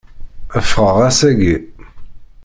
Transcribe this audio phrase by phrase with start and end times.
[0.69, 1.55] Fɣeɣ ass-agi.